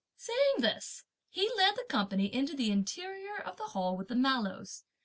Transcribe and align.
Saying 0.17 0.55
this, 0.61 1.03
he 1.29 1.47
led 1.55 1.75
the 1.75 1.85
company 1.87 2.25
into 2.33 2.55
the 2.55 2.71
interior 2.71 3.37
of 3.37 3.57
the 3.57 3.65
hall 3.65 3.95
with 3.95 4.07
the 4.07 4.15
mallows. 4.15 4.83